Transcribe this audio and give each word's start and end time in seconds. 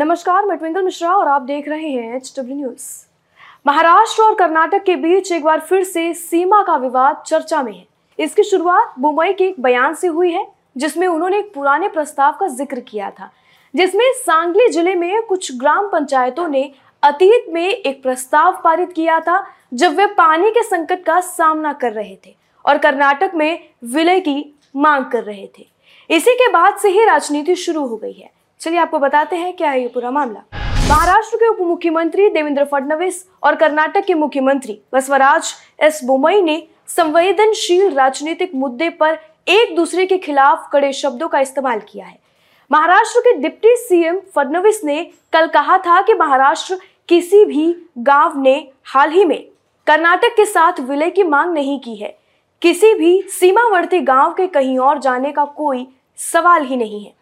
नमस्कार, 0.00 0.44
मैं 0.46 0.56
ट्विंकल 0.58 0.82
मिश्रा 0.82 1.10
और 1.14 1.28
आप 1.28 1.42
देख 1.42 1.66
रहे 1.68 1.88
हैं 1.88 2.16
एच 2.16 2.32
डब्ल्यू 2.36 2.56
न्यूज़ 2.56 2.84
महाराष्ट्र 3.66 4.22
और 4.22 4.34
कर्नाटक 4.34 4.84
के 4.84 4.94
बीच 4.96 5.32
एक 5.32 5.42
बार 5.44 5.60
फिर 5.60 5.82
से 5.84 6.12
सीमा 6.14 6.62
का 6.62 6.76
विवाद 6.76 7.22
चर्चा 7.26 7.62
में 7.62 7.72
है। 7.72 7.84
इसकी 8.18 8.42
शुरुआत 8.42 8.94
मुंबई 8.98 9.32
के 9.32 9.44
एक 9.44 9.60
बयान 9.62 9.94
से 9.94 10.06
हुई 10.06 10.32
है, 10.32 10.46
जिसमें 10.76 11.06
उन्होंने 11.06 11.38
एक 11.38 11.52
पुराने 11.54 11.88
प्रस्ताव 11.88 12.32
का 12.40 12.48
ज़िक्र 12.48 12.80
किया 12.80 13.10
था। 13.10 13.30
जिसमें 13.74 14.04
सांगली 14.16 14.68
ज़िले 14.68 14.94
में 14.94 15.22
कुछ 15.22 15.52
ग्राम 15.58 15.88
पंचायतों 15.88 16.48
ने 16.48 16.70
अतीत 17.02 17.52
में 17.52 17.68
एक 17.68 18.02
प्रस्ताव 18.02 18.60
पारित 18.64 18.92
किया 18.92 19.20
था, 19.20 19.46
जब 19.74 19.96
वे 19.96 20.06
पानी 20.16 20.50
के 20.50 20.62
संकट 20.62 21.04
का 21.04 21.20
सामना 21.20 21.72
कर 21.74 21.92
रहे 21.92 22.16
थे 22.26 22.34
और 22.64 22.78
कर्नाटक 22.78 23.34
में 23.34 23.58
विलय 23.86 24.20
की 24.20 24.44
मांग 24.76 25.04
कर 25.12 25.24
रहे 25.24 25.48
थे। 25.58 25.70
इसी 26.10 26.34
के 26.34 26.52
बाद 26.52 26.78
से 26.78 26.88
ही 26.88 27.04
राजनीति 27.04 27.56
शुरू 27.58 27.86
हो 27.86 27.96
गई 27.96 28.12
है। 28.12 28.39
चलिए 28.60 28.78
आपको 28.78 28.98
बताते 28.98 29.36
हैं 29.36 29.52
क्या 29.56 29.70
है 29.70 29.80
ये 29.80 29.88
पूरा 29.88 30.10
मामला। 30.10 30.40
महाराष्ट्र 30.88 31.36
के 31.36 31.46
उप 31.48 31.60
मुख्यमंत्री 31.60 32.28
देवेंद्र 32.30 32.64
फडणवीस 32.64 33.24
और 33.42 33.54
कर्नाटक 33.56 34.04
के 34.06 34.14
मुख्यमंत्री 34.14 34.78
बसवराज 34.92 35.52
एस 35.80 36.00
बोमई 36.04 36.40
ने 36.42 36.62
संवेदनशील 36.88 37.94
राजनीतिक 37.94 38.54
मुद्दे 38.54 38.88
पर 38.90 39.18
एक 39.48 39.74
दूसरे 39.76 40.04
के 40.06 40.18
खिलाफ 40.18 40.68
कड़े 40.72 40.92
शब्दों 40.92 41.28
का 41.28 41.40
इस्तेमाल 41.40 41.80
किया 41.82 42.06
है। 42.06 42.18
महाराष्ट्र 42.70 43.20
के 43.20 43.32
डिप्टी 43.32 43.74
सीएम 43.78 44.18
फडणवीस 44.34 44.80
ने 44.84 45.02
कल 45.32 45.46
कहा 45.48 45.78
था 45.78 46.00
कि 46.02 46.14
महाराष्ट्र 46.14 46.78
किसी 47.08 47.44
भी 47.44 47.74
गाँव 47.98 48.40
ने 48.40 48.56
हाल 48.86 49.10
ही 49.10 49.24
में 49.24 49.42
कर्नाटक 49.86 50.34
के 50.36 50.44
साथ 50.46 50.80
विलय 50.80 51.10
की 51.10 51.22
मांग 51.22 51.52
नहीं 51.52 51.78
की 51.80 51.94
है। 51.96 52.16
किसी 52.62 52.92
भी 52.94 53.20
सीमावर्ती 53.30 54.00
गाँव 54.02 54.32
के 54.32 54.46
कहीं 54.48 54.78
और 54.78 54.98
जाने 54.98 55.32
का 55.32 55.44
कोई 55.56 55.86
सवाल 56.18 56.64
ही 56.64 56.76
नहीं 56.76 57.04
है। 57.04 57.12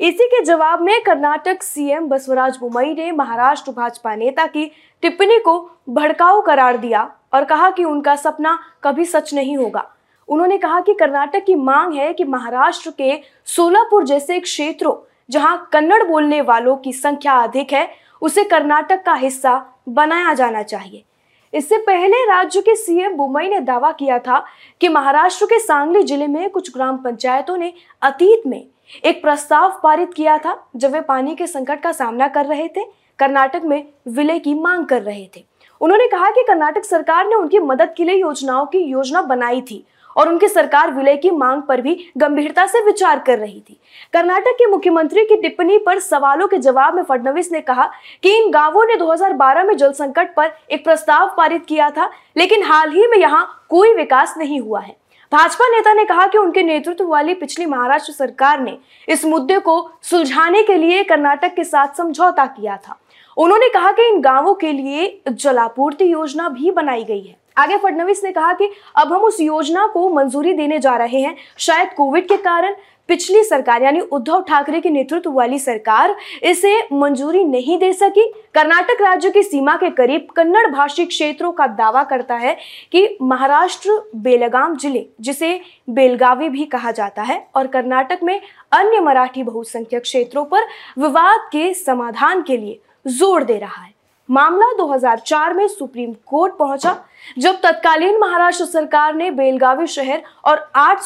इसी 0.00 0.26
के 0.26 0.42
जवाब 0.44 0.82
में 0.82 1.00
कर्नाटक 1.02 1.62
सीएम 1.62 2.06
बसवराज 2.08 2.56
बुमई 2.56 2.92
ने 2.94 3.10
महाराष्ट्र 3.12 3.72
भाजपा 3.72 4.14
नेता 4.14 4.44
की 4.46 4.70
टिप्पणी 5.02 5.38
को 5.38 5.58
भड़काऊ 5.88 6.40
करार 6.40 6.76
दिया 6.76 7.10
और 7.34 7.44
कहा 7.44 7.70
कि 7.70 7.84
उनका 7.84 8.14
सपना 8.16 8.58
कभी 8.84 9.04
सच 9.04 9.32
नहीं 9.34 9.56
होगा। 9.56 9.84
उन्होंने 10.28 10.58
कहा 10.58 10.80
कि 10.80 10.94
कर्नाटक 10.94 11.44
की 11.44 11.54
मांग 11.54 11.94
है 11.94 12.12
कि 12.12 12.24
महाराष्ट्र 12.24 12.90
के 12.90 13.20
सोलापुर 13.46 14.04
जैसे 14.04 14.38
क्षेत्रों, 14.40 14.94
जहाँ 15.30 15.68
कन्नड़ 15.72 16.02
बोलने 16.04 16.40
वालों 16.42 16.76
की 16.76 16.92
संख्या 16.92 17.34
अधिक 17.34 17.72
है, 17.72 17.88
उसे 18.22 18.44
कर्नाटक 18.44 19.02
का 19.04 19.14
हिस्सा 19.14 19.64
बनाया 19.88 20.34
जाना 20.34 20.62
चाहिए। 20.62 21.04
इससे 21.52 21.76
पहले 21.78 22.24
राज्य 22.24 22.60
के 22.60 22.76
सीएम 22.76 23.14
बुमई 23.16 23.48
ने 23.48 23.60
दावा 23.60 23.92
किया 23.92 24.18
था 24.18 24.44
कि 24.80 24.88
महाराष्ट्र 24.88 25.46
के 25.46 25.58
सांगली 25.58 26.02
ज़िले 26.02 26.26
में 26.26 26.48
कुछ 26.50 26.72
ग्राम 26.74 26.96
पंचायतों 26.96 27.56
ने 27.56 27.72
अतीत 28.02 28.42
में 28.46 28.66
एक 29.04 29.22
प्रस्ताव 29.22 29.78
पारित 29.82 30.14
किया 30.14 30.38
था 30.38 30.56
जब 30.76 30.92
वे 30.92 31.00
पानी 31.00 31.34
के 31.34 31.46
संकट 31.46 31.82
का 31.82 31.92
सामना 31.92 32.28
कर 32.28 32.46
रहे 32.46 32.68
थे, 32.68 32.84
कर्नाटक 33.18 33.62
में 33.64 33.84
विलय 34.08 34.38
की 34.38 34.54
मांग 34.54 34.86
कर 34.86 35.02
रहे 35.02 35.28
थे। 35.36 35.44
उन्होंने 35.80 36.06
कहा 36.08 36.30
कि 36.30 36.42
कर्नाटक 36.42 36.84
सरकार 36.84 37.26
ने 37.26 37.34
उनकी 37.34 37.58
मदद 37.58 37.94
के 37.96 38.04
लिए 38.04 38.14
योजनाओं 38.14 38.66
की 38.66 38.78
योजना 38.78 39.22
बनाई 39.22 39.60
थी 39.60 39.84
और 40.16 40.28
उनकी 40.28 40.48
सरकार 40.48 40.90
विलय 40.90 41.16
की 41.16 41.30
मांग 41.30 41.62
पर 41.62 41.80
भी 41.80 41.94
गंभीरता 42.18 42.66
से 42.66 42.80
विचार 42.84 43.18
कर 43.18 43.38
रही 43.38 43.60
थी। 43.60 43.78
कर्नाटक 44.12 44.54
के 44.58 44.66
मुख्यमंत्री 44.66 45.24
की 45.24 45.36
टिप्पणी 45.36 45.78
पर 45.78 45.98
सवालों 45.98 46.48
के 46.48 46.58
जवाब 46.58 46.94
में 46.94 47.02
फडणवीस 47.02 47.52
ने 47.52 47.60
कहा 47.60 47.90
कि 48.22 48.36
इन 48.36 48.50
गाँवों 48.50 48.84
ने 48.84 48.96
2012 48.96 49.64
में 49.64 49.76
जल 49.76 49.92
संकट 49.92 50.34
पर 50.34 50.52
एक 50.70 50.84
प्रस्ताव 50.84 51.34
पारित 51.36 51.66
किया 51.66 51.90
था, 51.90 52.10
लेकिन 52.36 52.62
हाल 52.62 52.92
ही 52.92 53.06
में 53.06 53.18
यहाँ 53.18 53.66
कोई 53.70 53.94
विकास 53.94 54.34
नहीं 54.38 54.60
हुआ 54.60 54.80
है। 54.80 54.96
भाजपा 55.32 55.66
नेता 55.68 55.92
ने 55.94 56.04
कहा 56.04 56.26
कि 56.26 56.38
उनके 56.38 56.62
नेतृत्व 56.62 57.06
वाली 57.06 57.34
पिछली 57.34 57.66
महाराष्ट्र 57.66 58.12
सरकार 58.12 58.60
ने 58.60 58.76
इस 59.08 59.24
मुद्दे 59.24 59.58
को 59.58 59.90
सुलझाने 60.02 60.62
के 60.62 60.74
लिए 60.74 61.02
कर्नाटक 61.04 61.54
के 61.54 61.64
साथ 61.64 61.96
समझौता 61.96 62.46
किया 62.46 62.76
था। 62.76 62.98
उन्होंने 63.36 63.68
कहा 63.68 63.92
कि 63.92 64.08
इन 64.08 64.20
गाँवों 64.20 64.54
के 64.54 64.72
लिए 64.72 65.20
जलापूर्ति 65.28 66.12
योजना 66.12 66.48
भी 66.48 66.70
बनाई 66.70 67.04
गई 67.04 67.20
है। 67.20 67.36
आगे 67.56 67.76
फडनवीस 67.76 68.24
ने 68.24 68.32
कहा 68.32 68.52
कि 68.52 68.70
अब 68.96 69.12
हम 69.12 69.20
उस 69.20 69.40
योजना 69.40 69.86
को 69.86 70.08
मंजूरी 70.10 70.52
देने 70.52 70.78
जा 70.78 70.96
रहे 70.96 71.20
हैं। 71.20 71.36
शायद 71.58 71.92
कोविड 71.96 72.28
के 72.28 72.36
कारण 72.36 72.74
पिछली 73.08 73.42
सरकार, 73.44 73.82
यानी 73.82 74.00
उद्धव 74.02 74.42
ठाकरे 74.42 74.80
के 74.80 74.90
नेतृत्व 74.90 75.30
वाली 75.32 75.58
सरकार, 75.58 76.14
इसे 76.42 76.76
मंजूरी 76.92 77.44
नहीं 77.44 77.78
दे 77.78 77.92
सकी। 77.94 78.26
कर्नाटक 78.54 79.02
राज्य 79.02 79.30
की 79.30 79.42
सीमा 79.42 79.76
के 79.76 79.90
करीब 79.92 80.26
कन्नड़ 80.36 80.66
भाषी 80.70 81.06
क्षेत्रों 81.06 81.52
का 81.52 81.66
दावा 81.68 82.02
करता 82.04 82.34
है 82.36 82.56
कि 82.92 83.16
महाराष्ट्र 83.22 84.00
बेलगाम 84.16 84.76
ज़िले, 84.76 85.06
जिसे 85.20 85.60
बेलगावी 85.90 86.48
भी 86.48 86.64
कहा 86.66 86.90
जाता 86.92 87.22
है, 87.22 87.44
और 87.56 87.66
कर्नाटक 87.66 88.22
में 88.22 88.40
अन्य 88.72 89.00
मराठी 89.00 89.42
बहुसंख्यक 89.42 90.02
क्षेत्रों 90.02 90.44
पर 90.44 90.66
विवाद 90.98 91.48
के 91.52 91.72
समाधान 91.76 92.42
के 92.42 92.56
लिए 92.56 92.80
ज़ोर 93.06 93.44
दे 93.44 93.58
रहा 93.58 93.82
है। 93.82 93.96
मामला 94.28 94.72
2004 94.76 95.52
में 95.54 95.66
सुप्रीम 95.68 96.12
कोर्ट 96.26 96.56
पहुँचा, 96.56 96.96
जब 97.38 97.60
तत्कालीन 97.60 98.18
महाराष्ट्र 98.20 98.64
सरकार 98.64 99.14
ने 99.14 99.30
बेलगावी 99.30 99.86
शहर 99.86 100.22
और 100.44 100.70
आठ 100.74 101.02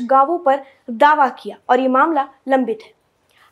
गाँवों 0.00 0.38
पर 0.38 0.60
दावा 0.90 1.28
किया 1.28 1.56
और 1.70 1.80
ये 1.80 1.88
मामला 1.88 2.26
लंबित 2.48 2.78
है। 2.82 2.92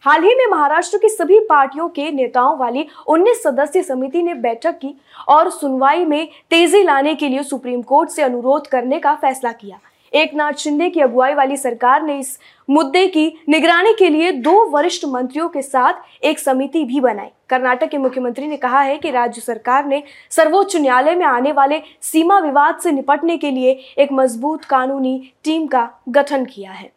हाल 0.04 0.22
ही 0.22 0.34
में 0.34 0.46
महाराष्ट्र 0.46 0.98
की 0.98 1.08
सभी 1.08 1.38
पार्टियों 1.40 1.88
के 1.88 2.10
नेताओं 2.10 2.56
वाली 2.58 2.86
19 3.06 3.42
सदस्य 3.42 3.82
समिति 3.82 4.22
ने 4.22 4.34
बैठक 4.34 4.78
की 4.78 4.94
और 5.28 5.50
सुनवाई 5.50 6.04
में 6.04 6.28
तेज़ी 6.50 6.82
लाने 6.82 7.14
के 7.14 7.28
लिए 7.28 7.42
सुप्रीम 7.42 7.82
कोर्ट 7.82 8.10
से 8.10 8.22
अनुरोध 8.22 8.66
करने 8.66 8.98
का 8.98 9.14
फैसला 9.14 9.52
किया। 9.52 9.78
एक 10.12 10.34
नाथ 10.34 10.52
शिंदे 10.58 10.88
की 10.90 11.00
अगुवाई 11.00 11.34
वाली 11.34 11.56
सरकार 11.56 12.02
ने 12.02 12.18
इस 12.18 12.38
मुद्दे 12.68 13.06
की 13.06 13.26
निगरानी 13.48 13.92
के 13.98 14.08
लिए 14.08 14.30
दो 14.32 14.64
वरिष्ठ 14.70 15.04
मंत्रियों 15.04 15.48
के 15.48 15.62
साथ 15.62 16.24
एक 16.24 16.38
समिति 16.38 16.84
भी 16.84 17.00
बनाई। 17.00 17.28
कर्नाटक 17.50 17.88
के 17.90 17.98
मुख्यमंत्री 17.98 18.46
ने 18.46 18.56
कहा 18.56 18.80
है 18.80 18.96
कि 18.98 19.10
राज्य 19.10 19.40
सरकार 19.40 19.86
ने 19.86 20.02
सर्वोच्च 20.30 20.76
न्यायालय 20.76 21.14
में 21.14 21.24
आने 21.26 21.52
वाले 21.52 21.80
सीमा 22.02 22.38
विवाद 22.38 22.78
से 22.80 22.92
निपटने 22.92 23.36
के 23.36 23.50
लिए 23.50 23.78
एक 23.98 24.12
मज़बूत 24.12 24.64
कानूनी 24.64 25.32
टीम 25.44 25.66
का 25.66 25.88
गठन 26.08 26.44
किया 26.44 26.72
है। 26.72 26.90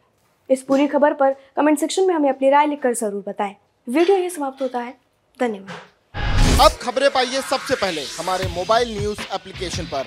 इस 0.50 0.62
पूरी 0.62 0.86
खबर 0.86 1.14
पर 1.14 1.36
कमेंट 1.56 1.78
सेक्शन 1.78 2.06
में 2.06 2.14
हमें 2.14 2.28
अपनी 2.28 2.50
राय 2.50 2.66
लिखकर 2.66 2.94
ज़रूर 2.94 3.24
बताएँ। 3.28 3.54
वीडियो 3.86 4.16
ये 4.16 4.30
समाप्त 4.30 4.62
होता 4.62 4.80
है। 4.80 4.94
धन्यवाद। 5.40 6.60
अब 6.60 6.78
खबरें 6.82 7.10
पाइए 7.10 7.40
सबसे 7.42 7.74
पहले 7.76 8.00
हमारे 8.18 8.48
मोबाइल 8.50 8.98
न्यूज़ 8.98 9.20
एप्लीकेशन 9.34 9.84
पर। 9.84 10.06